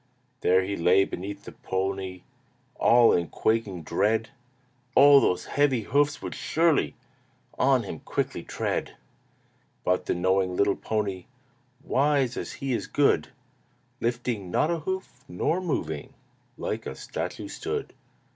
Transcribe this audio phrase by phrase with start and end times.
[0.39, 2.23] There he lay beneath the pony,
[2.79, 4.29] All in quaking dread.
[4.97, 5.19] Oh!
[5.19, 6.95] those heavy hoofs would surely
[7.59, 8.95] On him quickly tread!
[9.83, 11.25] But the knowing little pony,
[11.83, 13.27] Wise as he is good,
[13.99, 16.15] Lifting not a hoof, nor moving,
[16.57, 17.93] Like a statue stood.